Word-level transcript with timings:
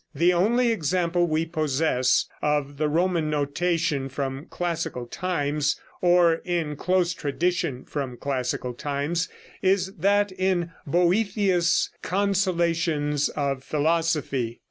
The 0.15 0.33
only 0.33 0.71
example 0.71 1.27
we 1.27 1.45
possess 1.45 2.25
of 2.41 2.77
the 2.77 2.89
Roman 2.89 3.29
notation 3.29 4.09
from 4.09 4.47
classical 4.49 5.05
times, 5.05 5.79
or 6.01 6.41
in 6.43 6.75
close 6.75 7.13
tradition 7.13 7.85
from 7.85 8.17
classical 8.17 8.73
times, 8.73 9.29
is 9.61 9.93
that 9.97 10.31
in 10.31 10.71
"Boethius' 10.87 11.91
Consolations 12.01 13.29
of 13.29 13.63
Philosophy." 13.63 14.59